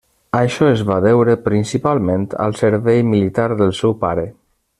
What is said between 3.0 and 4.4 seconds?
militar del seu pare.